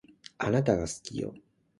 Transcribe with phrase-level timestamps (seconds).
[0.39, 1.35] あなたが好きよ